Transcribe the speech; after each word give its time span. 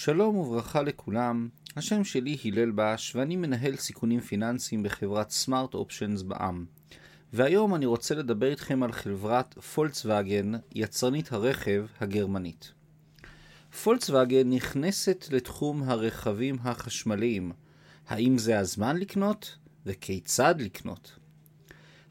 שלום 0.00 0.36
וברכה 0.36 0.82
לכולם, 0.82 1.48
השם 1.76 2.04
שלי 2.04 2.36
הלל 2.44 2.72
בש 2.74 3.16
ואני 3.16 3.36
מנהל 3.36 3.76
סיכונים 3.76 4.20
פיננסיים 4.20 4.82
בחברת 4.82 5.30
סמארט 5.30 5.74
אופשנס 5.74 6.22
בע"מ. 6.22 6.64
והיום 7.32 7.74
אני 7.74 7.86
רוצה 7.86 8.14
לדבר 8.14 8.50
איתכם 8.50 8.82
על 8.82 8.92
חברת 8.92 9.54
פולקסווגן, 9.58 10.52
יצרנית 10.74 11.32
הרכב 11.32 11.86
הגרמנית. 12.00 12.72
פולקסווגן 13.82 14.50
נכנסת 14.50 15.26
לתחום 15.30 15.82
הרכבים 15.82 16.56
החשמליים. 16.62 17.52
האם 18.08 18.38
זה 18.38 18.58
הזמן 18.58 18.96
לקנות? 18.96 19.56
וכיצד 19.86 20.54
לקנות? 20.58 21.18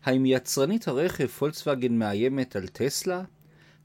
האם 0.04 0.25
יצרנית 0.25 0.88
הרכב 0.88 1.27
פולקסווגן 1.27 1.97
מאיימת 1.97 2.55
על 2.55 2.67
טסלה? 2.67 3.23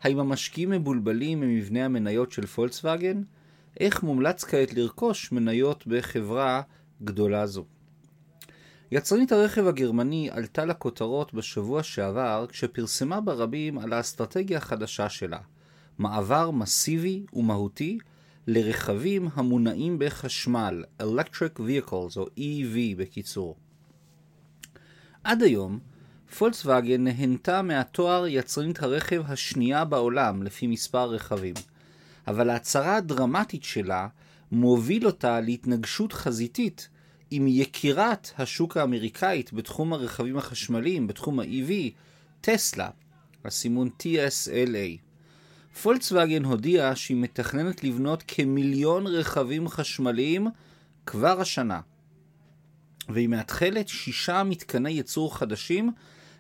האם 0.00 0.18
המשקיעים 0.18 0.70
מבולבלים 0.70 1.40
ממבנה 1.40 1.84
המניות 1.84 2.32
של 2.32 2.46
פולקסווגן? 2.46 3.22
איך 3.80 4.02
מומלץ 4.02 4.44
כעת 4.44 4.74
לרכוש 4.74 5.32
מניות 5.32 5.86
בחברה 5.86 6.62
גדולה 7.02 7.46
זו. 7.46 7.64
יצרנית 8.90 9.32
הרכב 9.32 9.66
הגרמני 9.66 10.28
עלתה 10.30 10.64
לכותרות 10.64 11.34
בשבוע 11.34 11.82
שעבר 11.82 12.46
כשפרסמה 12.48 13.20
ברבים 13.20 13.78
על 13.78 13.92
האסטרטגיה 13.92 14.58
החדשה 14.58 15.08
שלה, 15.08 15.38
מעבר 15.98 16.50
מסיבי 16.50 17.24
ומהותי 17.32 17.98
לרכבים 18.46 19.28
המונעים 19.34 19.98
בחשמל, 19.98 20.84
Electric 21.02 21.58
Vehicles 21.58 22.16
או 22.16 22.26
EV 22.26 22.96
בקיצור. 22.96 23.56
עד 25.24 25.42
היום, 25.42 25.78
פולקסווגן 26.38 27.04
נהנתה 27.04 27.62
מהתואר 27.62 28.26
יצרנית 28.26 28.82
הרכב 28.82 29.22
השנייה 29.26 29.84
בעולם 29.84 30.42
לפי 30.42 30.66
מספר 30.66 31.04
רכבים. 31.04 31.54
אבל 32.26 32.50
ההצהרה 32.50 32.96
הדרמטית 32.96 33.64
שלה 33.64 34.08
מוביל 34.52 35.06
אותה 35.06 35.40
להתנגשות 35.40 36.12
חזיתית 36.12 36.88
עם 37.30 37.46
יקירת 37.48 38.30
השוק 38.38 38.76
האמריקאית 38.76 39.52
בתחום 39.52 39.92
הרכבים 39.92 40.38
החשמליים, 40.38 41.06
בתחום 41.06 41.40
ה-EV, 41.40 41.72
טסלה, 42.40 42.90
הסימון 43.44 43.90
TSLA. 44.02 44.98
פולקסווגן 45.82 46.44
הודיעה 46.44 46.96
שהיא 46.96 47.16
מתכננת 47.16 47.84
לבנות 47.84 48.22
כמיליון 48.28 49.06
רכבים 49.06 49.68
חשמליים 49.68 50.46
כבר 51.06 51.40
השנה, 51.40 51.80
והיא 53.08 53.28
מאתחלת 53.28 53.88
שישה 53.88 54.42
מתקני 54.42 54.90
ייצור 54.90 55.36
חדשים 55.36 55.92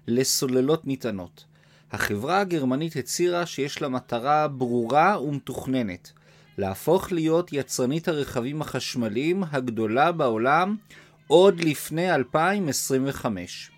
לסוללות 0.06 0.82
נטענות. 0.84 1.44
החברה 1.92 2.40
הגרמנית 2.40 2.96
הצהירה 2.96 3.46
שיש 3.46 3.82
לה 3.82 3.88
מטרה 3.88 4.48
ברורה 4.48 5.22
ומתוכננת, 5.22 6.12
להפוך 6.58 7.12
להיות 7.12 7.52
יצרנית 7.52 8.08
הרכבים 8.08 8.62
החשמליים 8.62 9.42
הגדולה 9.50 10.12
בעולם 10.12 10.76
עוד 11.26 11.60
לפני 11.60 12.14
2025. 12.14 13.70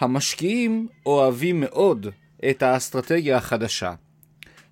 המשקיעים 0.00 0.88
אוהבים 1.06 1.60
מאוד 1.60 2.06
את 2.50 2.62
האסטרטגיה 2.62 3.36
החדשה. 3.36 3.94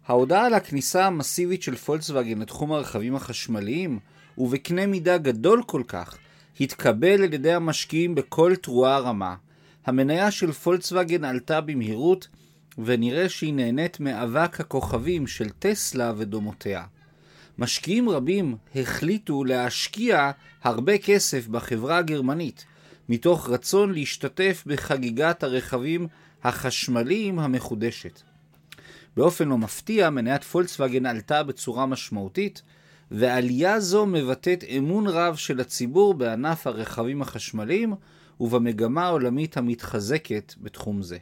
ההודעה 0.07 0.47
על 0.47 0.55
הכניסה 0.55 1.07
המסיבית 1.07 1.62
של 1.62 1.77
פולקסווגן 1.77 2.39
לתחום 2.39 2.73
הרכבים 2.73 3.17
החשמליים, 3.17 3.99
ובקנה 4.39 4.87
מידה 4.87 5.19
גדול 5.19 5.62
כל 5.67 5.83
כך, 5.89 6.17
התקבל 6.61 7.23
על 7.23 7.34
ידי 7.34 7.53
המשקיעים 7.53 8.15
בכל 8.15 8.55
תרועה 8.57 8.99
רמה. 8.99 9.34
המניה 9.87 10.31
של 10.31 10.53
פולקסווגן 10.53 11.25
עלתה 11.25 11.61
במהירות, 11.61 12.29
ונראה 12.79 13.29
שהיא 13.29 13.55
נהנית 13.55 14.01
מאבק 14.01 14.61
הכוכבים 14.61 15.27
של 15.27 15.49
טסלה 15.59 16.13
ודומותיה. 16.17 16.85
משקיעים 17.59 18.09
רבים 18.09 18.57
החליטו 18.75 19.45
להשקיע 19.45 20.31
הרבה 20.63 20.99
כסף 20.99 21.49
בחברה 21.49 21.99
הגרמנית, 21.99 22.65
מתוך 23.09 23.51
רצון 23.51 23.93
להשתתף 23.93 24.62
בחגיגת 24.67 25.43
הרכבים 25.43 26.06
החשמליים 26.45 27.39
המחודשת. 27.39 28.23
באופן 29.17 29.49
לא 29.49 29.59
מפתיע, 29.59 30.11
מניית 30.11 30.45
פולקסווגן 30.45 31.06
עלתה 31.06 31.43
בצורה 31.43 31.87
משמעותית, 31.87 32.62
ועלייה 33.11 33.81
זו 33.81 34.06
מבטאת 34.06 34.65
אמון 34.79 35.06
רב 35.06 35.37
של 35.37 35.61
הציבור 35.61 36.15
בענף 36.15 36.67
הרכבים 36.67 37.23
החשמליים 37.23 37.95
ובמגמה 38.41 39.06
העולמית 39.06 39.56
המתחזקת 39.56 40.55
בתחום 40.61 41.03
זה. 41.03 41.19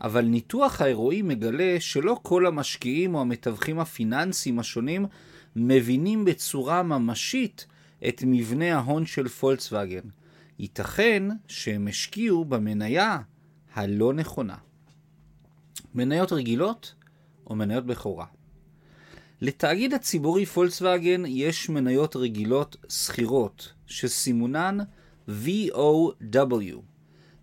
אבל 0.00 0.24
ניתוח 0.24 0.80
האירועים 0.80 1.28
מגלה 1.28 1.76
שלא 1.80 2.18
כל 2.22 2.46
המשקיעים 2.46 3.14
או 3.14 3.20
המתווכים 3.20 3.80
הפיננסיים 3.80 4.58
השונים 4.58 5.06
מבינים 5.56 6.24
בצורה 6.24 6.82
ממשית 6.82 7.66
את 8.08 8.22
מבנה 8.26 8.74
ההון 8.76 9.06
של 9.06 9.28
פולקסווגן. 9.28 10.08
ייתכן 10.58 11.22
שהם 11.48 11.88
השקיעו 11.88 12.44
במניה 12.44 13.18
הלא 13.74 14.12
נכונה. 14.12 14.56
מניות 15.94 16.32
רגילות 16.32 16.94
או 17.46 17.54
מניות 17.54 17.86
בכורה. 17.86 18.26
לתאגיד 19.40 19.94
הציבורי 19.94 20.46
פולקסווגן 20.46 21.22
יש 21.26 21.68
מניות 21.68 22.16
רגילות 22.16 22.76
שכירות, 22.88 23.72
שסימונן 23.86 24.78
VOW, 25.28 26.76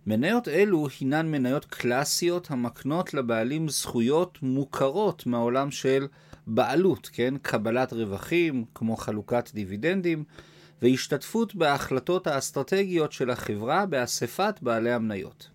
מניות 0.08 0.48
אלו 0.48 0.88
הינן 1.00 1.30
מניות 1.30 1.64
קלאסיות 1.64 2.50
המקנות 2.50 3.14
לבעלים 3.14 3.68
זכויות 3.68 4.38
מוכרות 4.42 5.26
מהעולם 5.26 5.70
של 5.70 6.06
בעלות, 6.46 7.10
כן? 7.12 7.34
קבלת 7.42 7.92
רווחים, 7.92 8.64
כמו 8.74 8.96
חלוקת 8.96 9.50
דיבידנדים, 9.54 10.24
והשתתפות 10.82 11.54
בהחלטות 11.54 12.26
האסטרטגיות 12.26 13.12
של 13.12 13.30
החברה 13.30 13.86
באספת 13.86 14.54
בעלי 14.62 14.92
המניות. 14.92 15.50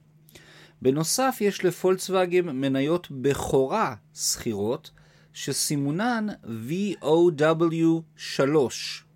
בנוסף, 0.82 1.38
יש 1.42 1.66
לפולקסווגן 1.66 2.46
מניות 2.46 3.08
בכורה 3.12 3.96
שכירות, 4.16 4.92
שסימונן 5.34 6.28
VOW3 6.70 8.46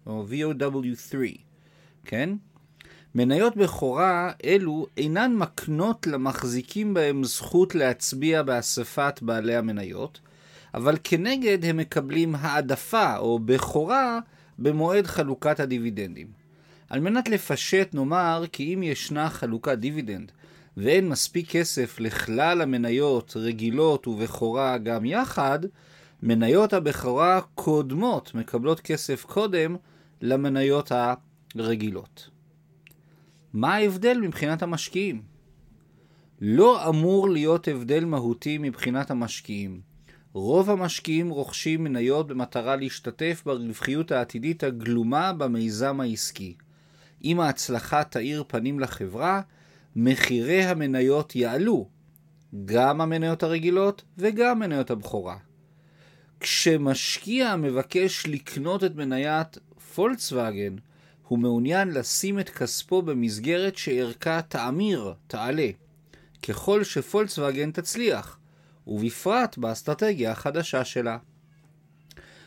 או 0.05 0.25
VOW3, 0.29 1.15
כן? 2.05 2.29
מניות 3.17 3.57
בכורה 3.57 4.31
אלו 4.45 4.87
אינן 4.97 5.35
מקנות 5.35 6.07
למחזיקים 6.07 6.93
בהם 6.93 7.23
זכות 7.23 7.75
להצביע 7.75 8.43
באספת 8.43 9.19
בעלי 9.21 9.55
המניות, 9.55 10.19
אבל 10.73 10.97
כנגד 11.03 11.65
הם 11.65 11.77
מקבלים 11.77 12.35
העדפה 12.35 13.17
או 13.17 13.39
בכורה 13.39 14.19
במועד 14.59 15.07
חלוקת 15.07 15.59
הדיבידנדים. 15.59 16.27
על 16.89 16.99
מנת 16.99 17.29
לפשט 17.29 17.93
נאמר 17.93 18.43
כי 18.51 18.73
אם 18.73 18.83
ישנה 18.83 19.29
חלוקת 19.29 19.77
דיבידנד 19.77 20.31
ואין 20.77 21.09
מספיק 21.09 21.51
כסף 21.51 21.99
לכלל 21.99 22.61
המניות 22.61 23.33
רגילות 23.37 24.07
ובכורה 24.07 24.77
גם 24.77 25.05
יחד, 25.05 25.59
מניות 26.23 26.73
הבכורה 26.73 27.41
קודמות 27.55 28.35
מקבלות 28.35 28.79
כסף 28.79 29.25
קודם 29.25 29.75
למניות 30.21 30.91
הרגילות. 31.55 32.36
מה 33.53 33.73
ההבדל 33.73 34.19
מבחינת 34.21 34.63
המשקיעים? 34.63 35.21
לא 36.41 36.89
אמור 36.89 37.29
להיות 37.29 37.67
הבדל 37.67 38.05
מהותי 38.05 38.57
מבחינת 38.57 39.11
המשקיעים. 39.11 39.81
רוב 40.33 40.69
המשקיעים 40.69 41.29
רוכשים 41.29 41.83
מניות 41.83 42.27
במטרה 42.27 42.75
להשתתף 42.75 43.41
ברווחיות 43.45 44.11
העתידית 44.11 44.63
הגלומה 44.63 45.33
במיזם 45.33 45.99
העסקי. 46.01 46.55
אם 47.23 47.39
ההצלחה 47.39 48.03
תאיר 48.03 48.43
פנים 48.47 48.79
לחברה, 48.79 49.41
מחירי 49.95 50.63
המניות 50.63 51.35
יעלו, 51.35 51.89
גם 52.65 53.01
המניות 53.01 53.43
הרגילות 53.43 54.03
וגם 54.17 54.59
מניות 54.59 54.91
הבכורה. 54.91 55.37
כשמשקיע 56.39 57.55
מבקש 57.55 58.25
לקנות 58.27 58.83
את 58.83 58.95
מניית 58.95 59.57
פולקסווגן, 59.95 60.75
הוא 61.27 61.39
מעוניין 61.39 61.91
לשים 61.91 62.39
את 62.39 62.49
כספו 62.49 63.01
במסגרת 63.01 63.77
שערכה 63.77 64.41
תאמיר, 64.41 65.13
תעלה, 65.27 65.69
ככל 66.47 66.83
שפולקסווגן 66.83 67.71
תצליח, 67.71 68.39
ובפרט 68.87 69.57
באסטרטגיה 69.57 70.31
החדשה 70.31 70.85
שלה. 70.85 71.17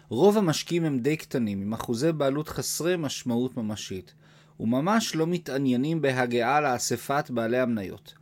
רוב 0.08 0.38
המשקיעים 0.38 0.84
הם 0.84 0.98
די 0.98 1.16
קטנים, 1.16 1.62
עם 1.62 1.72
אחוזי 1.72 2.12
בעלות 2.12 2.48
חסרי 2.48 2.96
משמעות 2.96 3.56
ממשית, 3.56 4.14
וממש 4.60 5.14
לא 5.14 5.26
מתעניינים 5.26 6.02
בהגעה 6.02 6.60
לאספת 6.60 7.30
בעלי 7.30 7.58
המניות. 7.58 8.14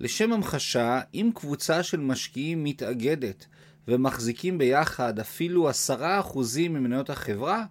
לשם 0.00 0.32
המחשה, 0.32 1.00
אם 1.14 1.30
קבוצה 1.34 1.82
של 1.82 2.00
משקיעים 2.00 2.64
מתאגדת 2.64 3.46
ומחזיקים 3.88 4.58
ביחד 4.58 5.18
אפילו 5.18 5.68
עשרה 5.68 6.20
אחוזים 6.20 6.74
ממניות 6.74 7.10
החברה, 7.10 7.64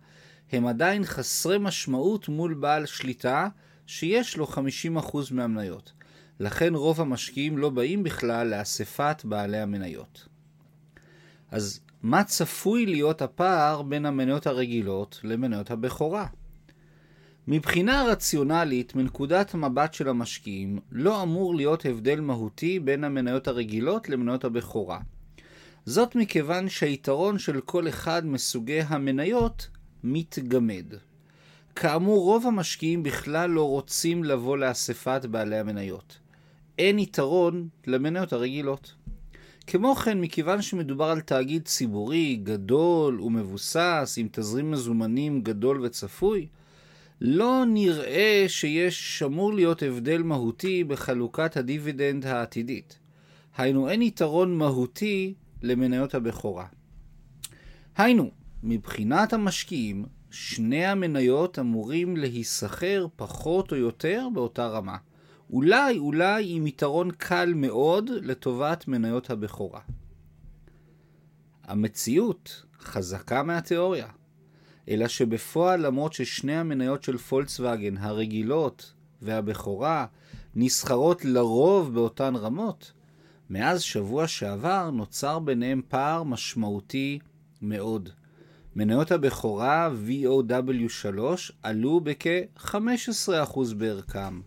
הם 0.51 0.68
עדיין 0.68 1.06
חסרי 1.06 1.57
משמעות 1.59 2.30
מול 2.30 2.53
בעל 2.53 2.86
שליטה 2.86 3.47
שיש 3.88 4.38
לו 4.38 4.45
50% 4.45 5.18
מהמניות. 5.31 5.94
לכן 6.39 6.75
רוב 6.75 7.01
המשקיעים 7.01 7.57
לא 7.57 7.69
באים 7.69 8.03
בכלל 8.03 8.47
לאספת 8.47 9.21
בעלי 9.24 9.57
המניות. 9.57 10.27
אז 11.51 11.80
מה 12.01 12.24
צפוי 12.24 12.86
להיות 12.86 13.21
הפער 13.21 13.81
בין 13.81 14.06
המניות 14.06 14.47
הרגילות 14.47 15.19
למניות 15.24 15.71
הבכורה? 15.71 16.27
מבחינה 17.47 18.03
רציונלית, 18.03 18.95
מנקודת 18.95 19.53
המבט 19.53 19.94
של 19.94 20.09
המשקיעים, 20.09 20.80
לא 20.92 21.24
אמור 21.24 21.56
להיות 21.56 21.86
הבדל 21.86 22.19
מהותי 22.19 22.80
בין 22.80 23.03
המניות 23.03 23.47
הרגילות 23.47 24.09
למניות 24.09 24.45
הבכורה. 24.45 25.00
זאת 25.86 26.15
מכיוון 26.15 26.69
שהיתרון 26.69 27.39
של 27.39 27.62
כל 27.62 27.88
אחד 27.88 28.25
מסוגי 28.25 28.81
המניות 28.81 29.68
מתגמד. 30.06 30.86
כאמור, 31.75 32.24
רוב 32.24 32.48
המשקיעים 32.48 33.04
בכלל 33.04 33.50
לא 33.50 33.69
רוצים 33.69 34.24
לבוא 34.24 34.57
לאספת 34.57 35.25
בעלי 35.25 35.57
המניות. 35.57 36.18
אין 36.78 37.00
יתרון 37.00 37.68
למניות 37.88 38.34
הרגילות. 38.34 38.94
כמו 39.68 39.96
כן, 39.96 40.22
מכיוון 40.22 40.62
שמדובר 40.62 41.06
על 41.06 41.22
תאגיד 41.22 41.66
ציבורי 41.66 42.36
גדול 42.36 43.22
ומבוסס, 43.22 44.16
עם 44.18 44.28
תזרים 44.31 44.72
מזומנים 44.72 45.42
גדול 45.42 45.81
וצפוי, 45.81 46.48
לא 47.22 47.63
נראה 47.68 48.46
שיש 48.48 49.24
אמור 49.24 49.54
להיות 49.54 49.84
הבדל 49.84 50.24
מהותי 50.24 50.84
בחלוקת 50.84 51.57
הדיבידנד 51.57 52.25
העתידית. 52.25 53.00
היינו, 53.57 53.90
אין 53.90 54.02
יתרון 54.02 54.57
מהותי 54.57 55.34
למניות 55.62 56.16
הבכורה. 56.16 56.66
היינו, 57.98 58.31
מבחינת 58.67 59.33
המשקיעים, 59.33 60.06
שני 60.31 60.85
המניות 60.85 61.59
אמורים 61.59 62.17
להיסחר 62.17 63.07
פחות 63.15 63.71
או 63.71 63.77
יותר 63.77 64.27
באותה 64.33 64.67
רמה. 64.67 64.97
אולי, 65.50 65.97
אולי 65.97 66.45
עם 66.47 66.67
יתרון 66.67 67.12
קל 67.12 67.53
מאוד 67.56 68.09
לטובת 68.09 68.88
מניות 68.88 69.29
הבכורה. 69.29 69.79
המציאות 71.63 72.63
חזקה 72.79 73.44
מהתיאוריה, 73.44 74.07
אלא 74.89 75.07
שבפועל 75.07 75.85
למרות 75.85 76.13
ששני 76.13 76.56
המניות 76.56 77.03
של 77.03 77.18
פולקסווגן 77.18 77.97
הרגילות 77.97 78.94
והבכורה 79.21 80.06
נסחרות 80.56 81.25
לרוב 81.25 81.94
באותן 81.94 82.35
רמות, 82.35 82.91
מאז 83.50 83.81
שבוע 83.81 84.27
שעבר 84.27 84.89
נוצר 84.89 85.39
ביניהם 85.39 85.81
פער 85.88 86.23
משמעותי 86.23 87.19
מאוד. 87.61 88.09
מניות 88.75 89.12
הבכורה 89.12 89.89
VOW3 90.07 91.19
עלו 91.63 92.01
בכ-15% 92.04 93.60
בערכם, 93.77 94.42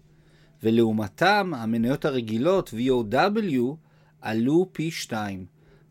ולעומתם 0.62 1.52
המניות 1.56 2.04
הרגילות 2.04 2.74
VOW 2.74 3.60
עלו 4.20 4.68
פי 4.72 4.90
2. 4.90 5.46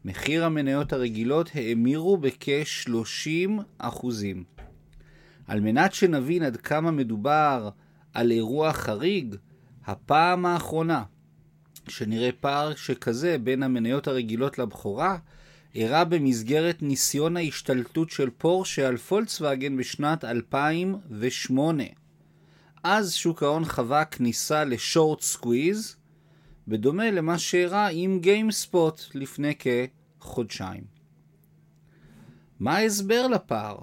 מחיר 0.06 0.46
המניות 0.46 0.94
הרגילות 0.94 1.50
האמירו 1.54 2.18
בכ-30%. 2.18 3.84
על 5.48 5.60
מנת 5.60 5.94
שנבין 5.94 6.44
עד 6.44 6.58
כמה 6.58 6.92
מדובר 6.92 7.70
על 8.14 8.32
אירוע 8.32 8.74
חריג, 8.74 9.36
הפעם 9.86 10.46
האחרונה 10.46 11.04
שנראה 11.88 12.30
פער 12.40 12.76
שכזה 12.76 13.38
בין 13.38 13.64
המניות 13.64 14.08
הרגילות 14.08 14.60
לבכורה, 14.60 15.18
אירע 15.78 16.04
במסגרת 16.04 16.82
ניסיון 16.82 17.38
ההשתלטות 17.38 18.10
של 18.10 18.30
פורשה 18.30 18.88
על 18.88 18.98
פולקסווגן 18.98 19.78
בשנת 19.78 20.24
2008. 20.24 21.84
אז 22.84 23.14
שוק 23.14 23.44
ההון 23.44 23.66
חווה 23.66 24.06
כניסה 24.06 24.64
ל 24.64 24.73
short 24.73 25.22
squeeze, 25.22 25.96
בדומה 26.68 27.12
למה 27.12 27.38
שאירע 27.38 27.88
עם 27.92 28.20
GameStop 28.20 29.02
לפני 29.14 29.54
כחודשיים. 30.20 30.84
מה 32.60 32.76
ההסבר 32.76 33.28
לפער? 33.28 33.78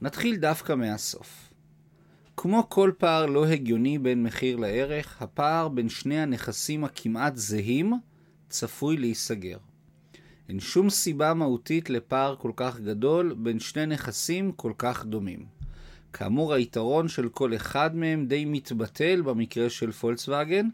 נתחיל 0.00 0.36
דווקא 0.36 0.74
מהסוף. 0.74 1.48
כמו 2.36 2.66
כל 2.68 2.90
פער 2.98 3.26
לא 3.26 3.46
הגיוני 3.46 3.98
בין 3.98 4.22
מחיר 4.22 4.56
לערך, 4.56 5.22
הפער 5.22 5.68
בין 5.68 5.88
שני 5.88 6.20
הנכסים 6.20 6.84
הכמעט 6.84 7.36
זהים 7.36 7.92
צפוי 8.48 8.96
להיסגר. 8.96 9.58
אין 10.48 10.60
שום 10.60 10.90
סיבה 10.90 11.34
מהותית 11.34 11.90
לפער 11.90 12.36
כל 12.36 12.52
כך 12.56 12.80
גדול 12.80 13.34
בין 13.38 13.60
שני 13.60 13.86
נכסים 13.86 14.52
כל 14.52 14.72
כך 14.78 15.04
דומים. 15.04 15.46
כאמור, 16.12 16.54
היתרון 16.54 17.08
של 17.08 17.28
כל 17.28 17.54
אחד 17.54 17.96
מהם 17.96 18.26
די 18.26 18.44
מתבטל 18.44 19.22
במקרה 19.22 19.70
של 19.70 19.92
פולקסווגן, 19.92 20.68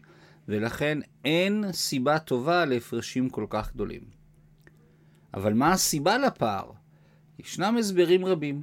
ולכן 0.47 0.97
אין 1.25 1.65
סיבה 1.71 2.19
טובה 2.19 2.65
להפרשים 2.65 3.29
כל 3.29 3.45
כך 3.49 3.73
גדולים. 3.73 4.01
אבל 5.33 5.53
מה 5.53 5.71
הסיבה 5.71 6.17
לפער? 6.17 6.71
ישנם 7.39 7.75
הסברים 7.79 8.25
רבים. 8.25 8.61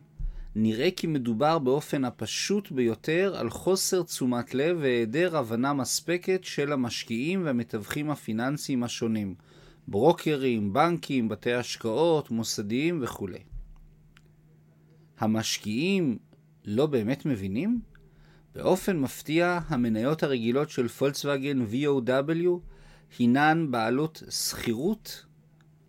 נראה 0.54 0.88
כי 0.96 1.06
מדובר 1.06 1.58
באופן 1.58 2.04
הפשוט 2.04 2.70
ביותר 2.70 3.34
על 3.36 3.50
חוסר 3.50 4.02
תשומת 4.02 4.54
לב 4.54 4.78
והיעדר 4.80 5.36
הבנה 5.36 5.72
מספקת 5.72 6.40
של 6.44 6.72
המשקיעים 6.72 7.44
והמתווכים 7.44 8.10
הפיננסיים 8.10 8.82
השונים, 8.82 9.34
ברוקרים, 9.90 10.72
בנקים, 10.72 11.28
בתי 11.28 11.52
השקעות, 11.52 12.30
מוסדיים 12.30 13.00
וכו'. 13.02 13.28
המשקיעים 15.18 16.18
לא 16.64 16.86
באמת 16.86 17.26
מבינים? 17.26 17.80
באופן 18.54 18.96
מפתיע, 18.98 19.58
המניות 19.68 20.22
הרגילות 20.22 20.70
של 20.70 20.88
פולקסווגן 20.88 21.64
VOW 21.72 22.48
הינן 23.18 23.66
בעלות 23.70 24.22
שכירות 24.30 25.24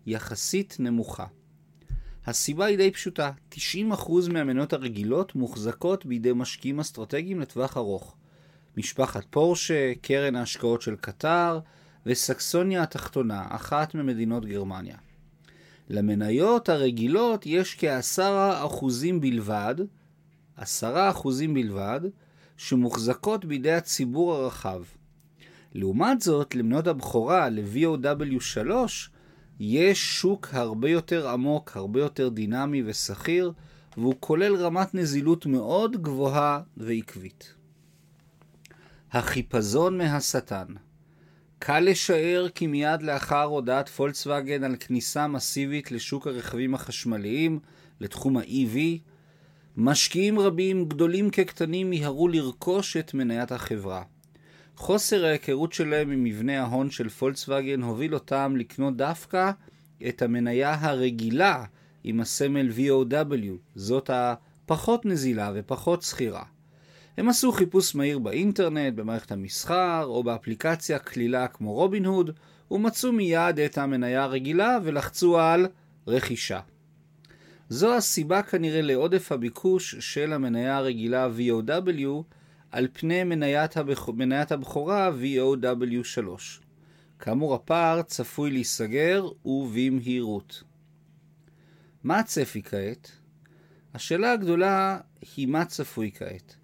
יחסית 0.06 0.76
נמוכה. 0.78 1.26
הסיבה 2.26 2.64
היא 2.64 2.76
די 2.76 2.90
פשוטה, 2.90 3.30
90% 3.54 3.58
מהמניות 4.32 4.72
הרגילות 4.72 5.34
מוחזקות 5.34 6.06
בידי 6.06 6.32
משקיעים 6.34 6.80
אסטרטגיים 6.80 7.40
לטווח 7.40 7.76
ארוך. 7.76 8.16
משפחת 8.76 9.24
פורשה, 9.30 9.92
קרן 10.02 10.36
ההשקעות 10.36 10.82
של 10.82 10.96
קטר 10.96 11.60
וסקסוניה 12.06 12.82
התחתונה, 12.82 13.46
אחת 13.48 13.94
ממדינות 13.94 14.46
גרמניה. 14.46 14.96
למניות 15.88 16.68
הרגילות 16.68 17.46
יש 17.46 17.76
כ-10% 17.78 18.84
בלבד, 19.20 19.74
10% 20.58 20.62
בלבד, 21.54 22.00
שמוחזקות 22.56 23.44
בידי 23.44 23.72
הציבור 23.72 24.34
הרחב. 24.34 24.82
לעומת 25.74 26.20
זאת, 26.20 26.54
למניות 26.54 26.86
הבכורה, 26.86 27.48
ל-VOW3, 27.48 28.70
יש 29.60 30.20
שוק 30.20 30.48
הרבה 30.52 30.90
יותר 30.90 31.28
עמוק, 31.28 31.76
הרבה 31.76 32.00
יותר 32.00 32.28
דינמי 32.28 32.82
וסחיר, 32.86 33.52
והוא 33.96 34.14
כולל 34.20 34.56
רמת 34.56 34.94
נזילות 34.94 35.46
מאוד 35.46 36.02
גבוהה 36.02 36.60
ועקבית. 36.76 37.54
החיפזון 39.12 39.98
מהשטן 39.98 40.66
קל 41.62 41.80
לשער 41.80 42.48
כי 42.54 42.66
מיד 42.66 43.02
לאחר 43.02 43.42
הודעת 43.42 43.88
פולקסווגן 43.88 44.64
על 44.64 44.76
כניסה 44.76 45.26
מסיבית 45.26 45.92
לשוק 45.92 46.26
הרכבים 46.26 46.74
החשמליים, 46.74 47.58
לתחום 48.00 48.36
ה-EV, 48.36 48.78
משקיעים 49.76 50.38
רבים, 50.38 50.88
גדולים 50.88 51.30
כקטנים, 51.30 51.90
מיהרו 51.90 52.28
לרכוש 52.28 52.96
את 52.96 53.14
מניית 53.14 53.52
החברה. 53.52 54.02
חוסר 54.76 55.24
ההיכרות 55.24 55.72
שלהם 55.72 56.10
עם 56.10 56.24
מבנה 56.24 56.60
ההון 56.60 56.90
של 56.90 57.08
פולקסווגן 57.08 57.82
הוביל 57.82 58.14
אותם 58.14 58.54
לקנות 58.56 58.96
דווקא 58.96 59.50
את 60.08 60.22
המניה 60.22 60.76
הרגילה 60.80 61.64
עם 62.04 62.20
הסמל 62.20 62.68
VOW, 62.76 63.46
זאת 63.74 64.10
הפחות 64.12 65.06
נזילה 65.06 65.52
ופחות 65.54 66.02
שכירה. 66.02 66.44
הם 67.20 67.28
עשו 67.28 67.52
חיפוש 67.52 67.94
מהיר 67.94 68.18
באינטרנט, 68.18 68.94
במערכת 68.94 69.32
המסחר 69.32 70.04
או 70.04 70.24
באפליקציה 70.24 70.98
כלילה 70.98 71.48
כמו 71.48 71.72
רובין 71.72 72.04
הוד, 72.04 72.30
ומצאו 72.70 73.12
מיד 73.12 73.58
את 73.58 73.78
המניה 73.78 74.22
הרגילה 74.22 74.78
ולחצו 74.82 75.40
על 75.40 75.66
רכישה. 76.06 76.60
זו 77.68 77.96
הסיבה 77.96 78.42
כנראה 78.42 78.82
לעודף 78.82 79.32
הביקוש 79.32 79.94
של 79.94 80.32
המניה 80.32 80.76
הרגילה 80.76 81.28
VOW 81.38 82.22
על 82.70 82.88
פני 82.92 83.24
מניית, 83.24 83.76
הבכ... 83.76 84.08
מניית 84.08 84.52
הבכורה 84.52 85.10
VOW3. 85.10 86.28
כאמור 87.18 87.54
הפער 87.54 88.02
צפוי 88.02 88.50
להיסגר 88.50 89.28
ובמהירות. 89.44 90.62
מה 92.04 92.18
הצפי 92.18 92.62
כעת? 92.62 93.10
השאלה 93.94 94.32
הגדולה 94.32 94.98
היא 95.36 95.46
מה 95.46 95.64
צפוי 95.64 96.10
כעת. 96.14 96.59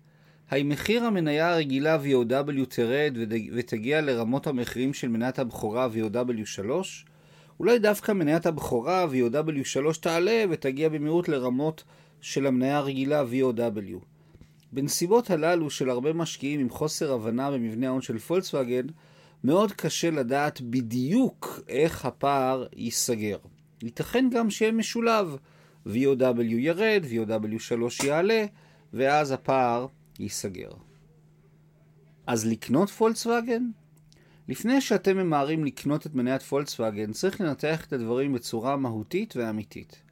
האם 0.51 0.69
מחיר 0.69 1.05
המניה 1.05 1.53
הרגילה 1.53 1.99
VOW 2.05 2.67
תרד 2.69 3.17
ותגיע 3.55 4.01
לרמות 4.01 4.47
המחירים 4.47 4.95
של 4.95 5.09
מניית 5.09 5.39
הבכורה 5.39 5.89
VOW3? 5.95 6.71
אולי 7.61 7.79
דווקא 7.79 8.13
מניית 8.13 8.47
הבכורה 8.47 9.07
VOW3 9.13 10.01
תעלה 10.01 10.45
ותגיע 10.51 10.89
במהירות 10.89 11.29
לרמות 11.29 11.85
של 12.21 12.47
המניה 12.47 12.77
הרגילה 12.77 13.23
VOW. 13.23 14.05
בנסיבות 14.73 15.31
הללו 15.31 15.71
של 15.71 15.91
הרבה 15.91 16.13
משקיעים 16.13 16.61
עם 16.61 16.71
חוסר 16.71 17.13
הבנה 17.13 17.51
במבנה 17.51 17.87
ההון 17.87 18.03
של 18.03 18.19
פולקסווגן, 18.19 18.87
מאוד 19.45 19.73
קשה 19.73 20.11
לדעת 20.11 20.61
בדיוק 20.61 21.61
איך 21.69 22.05
הפער 22.05 22.67
ייסגר. 22.77 23.39
ייתכן 23.83 24.29
גם 24.33 24.51
שיהיה 24.51 24.73
משולב. 24.73 25.37
VOW 25.87 26.41
ירד, 26.41 27.05
VOW3 27.11 28.07
יעלה, 28.07 28.45
ואז 28.93 29.33
הפער 29.33 29.87
ייסגר. 30.21 30.71
אז 32.27 32.47
לקנות 32.47 32.91
פולקסווגן? 32.91 33.63
לפני 34.49 34.81
שאתם 34.81 35.17
ממהרים 35.17 35.65
לקנות 35.65 36.07
את 36.07 36.15
מניית 36.15 36.43
פולקסווגן, 36.43 37.13
צריך 37.13 37.41
לנתח 37.41 37.85
את 37.85 37.93
הדברים 37.93 38.33
בצורה 38.33 38.77
מהותית 38.77 39.37
ואמיתית. 39.37 40.03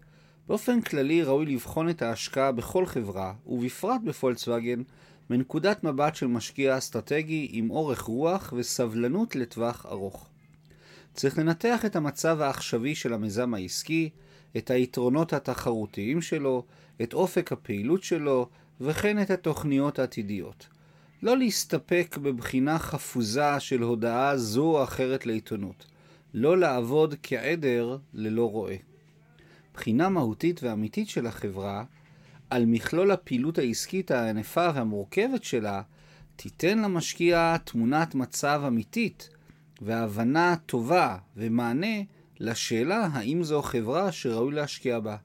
באופן 0.48 0.80
כללי 0.80 1.22
ראוי 1.22 1.46
לבחון 1.46 1.88
את 1.88 2.02
ההשקעה 2.02 2.52
בכל 2.52 2.86
חברה, 2.86 3.34
ובפרט 3.46 4.00
בפולקסווגן, 4.04 4.82
מנקודת 5.30 5.84
מבט 5.84 6.14
של 6.14 6.26
משקיע 6.26 6.78
אסטרטגי 6.78 7.48
עם 7.50 7.70
אורך 7.70 8.00
רוח 8.00 8.52
וסבלנות 8.56 9.36
לטווח 9.36 9.86
ארוך. 9.86 10.28
צריך 11.14 11.38
לנתח 11.38 11.84
את 11.84 11.96
המצב 11.96 12.40
העכשווי 12.40 12.94
של 12.94 13.12
המיזם 13.12 13.54
העסקי, 13.54 14.10
את 14.56 14.70
היתרונות 14.70 15.32
התחרותיים 15.32 16.22
שלו, 16.22 16.64
את 17.02 17.14
אופק 17.14 17.52
הפעילות 17.52 18.02
שלו, 18.02 18.48
וכן 18.80 19.22
את 19.22 19.30
התוכניות 19.30 19.98
העתידיות. 19.98 20.68
לא 21.22 21.38
להסתפק 21.38 22.18
בבחינה 22.22 22.78
חפוזה 22.78 23.60
של 23.60 23.82
הודעה 23.82 24.36
זו 24.36 24.62
או 24.62 24.84
אחרת 24.84 25.26
לעיתונות. 25.26 25.86
לא 26.34 26.58
לעבוד 26.58 27.14
כעדר 27.22 27.98
ללא 28.14 28.50
רועה. 28.50 28.76
בחינה 29.74 30.08
מהותית 30.08 30.62
ואמיתית 30.62 31.08
של 31.08 31.26
החברה, 31.26 31.84
על 32.50 32.64
מכלול 32.66 33.10
הפעילות 33.10 33.58
העסקית 33.58 34.10
הענפה 34.10 34.68
והמורכבת 34.74 35.44
שלה, 35.44 35.82
תיתן 36.36 36.78
למשקיע 36.78 37.56
תמונת 37.64 38.14
מצב 38.14 38.62
אמיתית 38.66 39.28
והבנה 39.82 40.54
טובה 40.66 41.16
ומענה 41.36 41.96
לשאלה 42.40 43.08
האם 43.12 43.42
זו 43.42 43.62
חברה 43.62 44.12
שראוי 44.12 44.54
להשקיע 44.54 45.00
בה. 45.00 45.16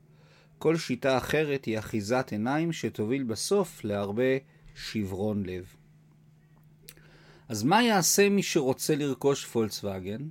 כל 0.60 0.78
שיטה 0.78 1.18
אחרת 1.18 1.66
היא 1.66 1.80
אחיזת 1.80 2.28
עיניים 2.32 2.74
שתוביל 2.74 3.24
בסוף 3.24 3.84
להרבה 3.84 4.38
שברון 4.76 5.46
לב. 5.46 5.66
אז 7.50 7.64
מה 7.64 7.84
יעשה 7.84 8.30
מי 8.30 8.44
שרוצה 8.44 8.96
לרכוש 8.96 9.46
פולקסווגן? 9.46 10.28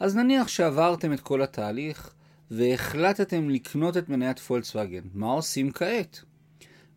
אז 0.00 0.16
נניח 0.16 0.48
שעברתם 0.48 1.12
את 1.12 1.20
כל 1.20 1.42
התהליך 1.42 2.14
והחלטתם 2.50 3.50
לקנות 3.50 3.96
את 3.96 4.08
מניית 4.08 4.38
פולקסווגן. 4.38 5.02
מה 5.14 5.26
עושים 5.26 5.72
כעת? 5.72 6.20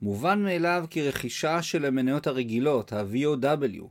מובן 0.02 0.44
מאליו 0.44 0.86
כי 0.90 1.08
רכישה 1.08 1.62
של 1.62 1.86
המניות 1.86 2.28
הרגילות, 2.28 2.94
ה-VOW, 2.94 3.84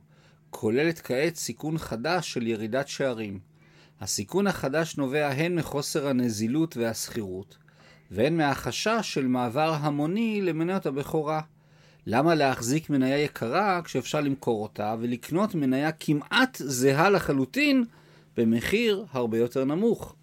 כוללת 0.49 0.99
כעת 0.99 1.35
סיכון 1.35 1.77
חדש 1.77 2.33
של 2.33 2.47
ירידת 2.47 2.87
שערים. 2.87 3.39
הסיכון 4.01 4.47
החדש 4.47 4.97
נובע 4.97 5.27
הן 5.27 5.55
מחוסר 5.55 6.07
הנזילות 6.07 6.77
והשכירות, 6.77 7.57
והן 8.11 8.37
מהחשש 8.37 8.99
של 9.01 9.27
מעבר 9.27 9.73
המוני 9.73 10.41
למניות 10.41 10.85
הבכורה. 10.85 11.41
למה 12.07 12.35
להחזיק 12.35 12.89
מניה 12.89 13.19
יקרה 13.19 13.81
כשאפשר 13.83 14.21
למכור 14.21 14.63
אותה 14.63 14.95
ולקנות 14.99 15.55
מניה 15.55 15.91
כמעט 15.91 16.57
זהה 16.59 17.09
לחלוטין 17.09 17.83
במחיר 18.37 19.05
הרבה 19.11 19.37
יותר 19.37 19.65
נמוך? 19.65 20.15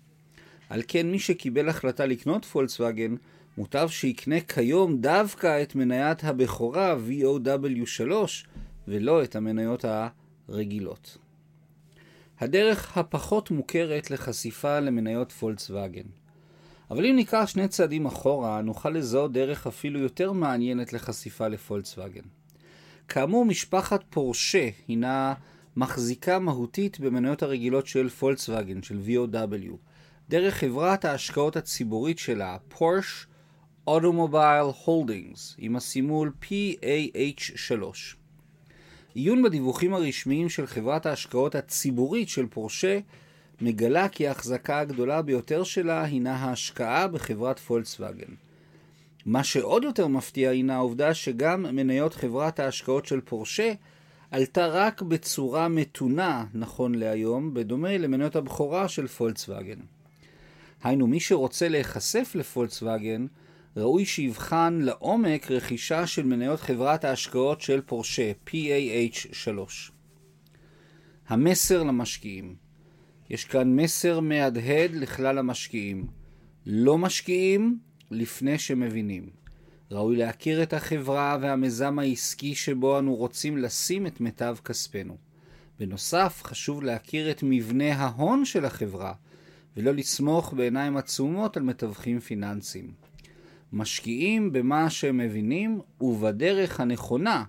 על 0.71 0.83
כן 0.89 1.11
מי 1.11 1.19
שקיבל 1.19 1.69
החלטה 1.69 2.07
לקנות 2.07 2.45
פולקסווגן, 2.45 3.15
מוטב 3.59 3.89
שיקנה 3.91 4.41
כיום 4.41 4.97
דווקא 5.01 5.63
את 5.63 5.75
מניית 5.75 6.25
הבכורה 6.25 6.97
VOW3 7.09 8.13
ולא 8.89 9.25
את 9.25 9.37
המניות 9.37 9.85
הרגילות. 10.49 11.19
הדרך 12.41 12.99
הפחות 12.99 13.51
מוכרת 13.51 14.11
לחשיפה 14.11 14.81
למניות 14.81 15.33
פולקסווגן. 15.33 16.22
אבל 16.93 17.07
אם 17.07 17.17
ניקח 17.17 17.45
שני 17.47 17.69
צעדים 17.69 18.07
אחורה, 18.07 18.63
נוכל 18.63 18.91
לזהות 18.91 19.33
דרך 19.33 19.67
אפילו 19.67 20.01
יותר 20.01 20.33
מעניינת 20.33 20.93
לחשיפה 20.93 21.49
לפולקסווגן. 21.49 22.23
כאמור, 23.09 23.45
משפחת 23.45 24.05
פורשה 24.11 24.69
הינה 24.89 25.35
מחזיקה 25.77 26.39
מהותית 26.39 27.01
במניות 27.01 27.43
הרגילות 27.43 27.87
של 27.87 28.09
פולקסווגן, 28.09 28.83
של 28.83 28.99
VOW, 29.07 29.77
דרך 30.29 30.55
חברת 30.55 31.05
ההשקעות 31.05 31.57
הציבורית 31.57 32.19
שלה, 32.19 32.57
Porsche 32.69 33.27
Automobil 33.87 34.67
Holdings, 34.85 35.57
עם 35.59 35.77
הסימול 35.77 36.33
PAH3. 36.43 37.83
עיון 39.15 39.43
בדיווחים 39.43 39.95
הרשמיים 39.95 40.49
של 40.49 40.67
חברת 40.67 41.07
ההשקעות 41.07 41.55
הציבורית 41.55 42.29
של 42.29 42.47
פורשה 42.47 42.99
מגלה 43.61 44.09
כי 44.09 44.29
ההחזקה 44.29 44.79
הגדולה 44.79 45.23
ביותר 45.23 45.63
שלה 45.63 46.05
הינה 46.05 46.37
ההשקעה 46.37 47.09
בחברת 47.09 47.59
פולקסווגן. 47.59 48.35
מה 49.27 49.45
שעוד 49.45 49.85
יותר 49.85 50.07
מפתיע 50.07 50.51
הינה 50.51 50.75
העובדה 50.75 51.15
שגם 51.15 51.63
מניות 51.63 52.15
חברת 52.15 52.61
ההשקעות 52.61 53.07
של 53.07 53.21
פורשה 53.21 53.73
עלתה 54.31 54.67
רק 54.67 55.03
בצורה 55.03 55.69
מתונה, 55.69 56.45
נכון 56.55 56.95
להיום, 56.95 57.55
בדומה 57.55 57.99
למניות 57.99 58.37
הבכורה 58.37 58.89
של 58.89 59.07
פולקסווגן. 59.07 59.79
היינו, 60.83 61.07
מי 61.07 61.21
שרוצה 61.21 61.69
להיחשף 61.69 62.33
לפולקסווגן, 62.35 63.27
ראוי 63.77 64.05
שיבחן 64.05 64.79
לעומק 64.83 65.51
רכישה 65.51 66.07
של 66.07 66.23
מניות 66.23 66.61
חברת 66.61 67.05
ההשקעות 67.05 67.61
של 67.61 67.81
פורשה, 67.81 68.33
PAH3. 68.47 69.49
המסר 71.29 71.83
למשקיעים 71.83 72.55
יש 73.33 73.45
כאן 73.45 73.77
מסר 73.77 74.21
מהדהד 74.21 74.95
לכלל 74.95 75.39
המשקיעים. 75.39 76.07
לא 76.67 76.99
משקיעים 76.99 77.79
לפני 78.11 78.59
שמבינים. 78.59 79.31
ראוי 79.91 80.17
להכיר 80.17 80.63
את 80.63 80.73
החברה 80.73 81.39
והמיזם 81.41 81.99
העסקי 81.99 82.55
שבו 82.55 82.99
אנו 82.99 83.15
רוצים 83.15 83.59
לשים 83.59 84.07
את 84.07 84.21
מיטב 84.21 84.57
כספנו. 84.65 85.17
בנוסף, 85.79 86.41
חשוב 86.45 86.83
להכיר 86.83 87.31
את 87.31 87.41
מבנה 87.43 87.95
ההון 87.95 88.45
של 88.45 88.65
החברה, 88.65 89.13
ולא 89.77 89.93
לסמוך 89.93 90.53
בעיניים 90.53 90.97
עצומות 90.97 91.57
על 91.57 91.63
מתווכים 91.63 92.21
פיננסיים. 92.21 92.93
משקיעים 93.73 94.53
במה 94.53 94.91
שהם 94.91 95.19
מבינים 95.19 95.81
ובדרך 96.01 96.81
הנכונה, 96.81 97.45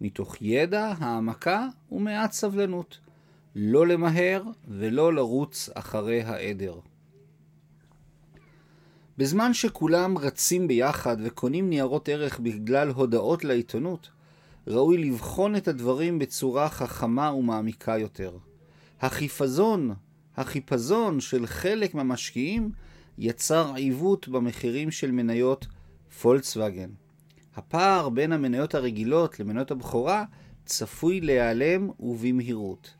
מתוך 0.00 0.36
ידע, 0.40 0.94
העמקה 0.98 1.68
ומעט 1.92 2.32
סבלנות. 2.32 3.07
לא 3.60 3.86
למהר 3.86 4.42
ולא 4.68 5.14
לרוץ 5.14 5.70
אחרי 5.74 6.22
העדר. 6.22 6.78
בזמן 9.18 9.54
שכולם 9.54 10.18
רצים 10.18 10.68
ביחד 10.68 11.16
וקונים 11.24 11.70
ניירות 11.70 12.08
ערך 12.08 12.40
בגלל 12.40 12.88
הודעות 12.88 13.44
לעיתונות, 13.44 14.08
ראוי 14.66 14.98
לבחון 14.98 15.56
את 15.56 15.68
הדברים 15.68 16.18
בצורה 16.18 16.68
חכמה 16.68 17.32
ומעמיקה 17.32 17.98
יותר. 17.98 18.36
החיפזון, 19.00 19.94
החיפזון 20.36 21.20
של 21.20 21.46
חלק 21.46 21.94
מהמשקיעים 21.94 22.70
יצר 23.18 23.74
עיוות 23.74 24.28
במחירים 24.28 24.90
של 24.90 25.10
מניות 25.10 25.66
פולקסווגן. 26.22 26.90
הפער 27.56 28.08
בין 28.08 28.32
המניות 28.32 28.74
הרגילות 28.74 29.40
למניות 29.40 29.70
הבכורה 29.70 30.24
צפוי 30.64 31.20
להיעלם 31.20 31.90
ובמהירות. 32.00 32.97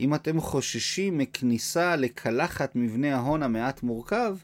אם 0.00 0.14
אתם 0.14 0.40
חוששים 0.40 1.18
מכניסה 1.18 1.96
לקלחת 1.96 2.76
מבנה 2.76 3.16
ההון 3.16 3.42
המעט 3.42 3.82
מורכב, 3.82 4.36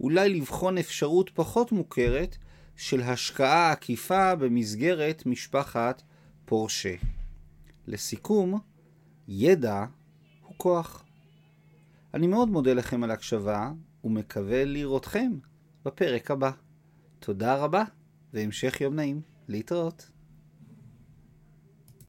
אולי 0.00 0.28
לבחון 0.28 0.78
אפשרות 0.78 1.30
פחות 1.34 1.72
מוכרת 1.72 2.36
של 2.76 3.00
השקעה 3.02 3.72
עקיפה 3.72 4.34
במסגרת 4.34 5.26
משפחת 5.26 6.02
פורשה. 6.44 6.94
לסיכום, 7.86 8.60
ידע 9.28 9.84
הוא 10.42 10.54
כוח. 10.56 11.04
אני 12.14 12.26
מאוד 12.26 12.48
מודה 12.48 12.74
לכם 12.74 13.02
על 13.02 13.10
הקשבה 13.10 13.72
ומקווה 14.04 14.64
לראותכם 14.64 15.32
בפרק 15.84 16.30
הבא. 16.30 16.50
תודה 17.18 17.56
רבה 17.56 17.84
והמשך 18.32 18.80
יום 18.80 18.94
נעים. 18.94 19.20
להתראות. 19.48 20.11